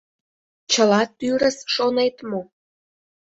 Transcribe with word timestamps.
Чыла 0.71 1.01
тӱрыс, 1.17 1.57
шонет 1.73 2.15
мо?! 2.29 2.41